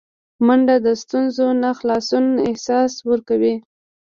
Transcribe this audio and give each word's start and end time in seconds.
منډه 0.45 0.75
د 0.85 0.87
ستونزو 1.01 1.45
نه 1.61 1.69
خلاصون 1.79 2.25
احساس 2.49 2.93
ورکوي 3.09 3.55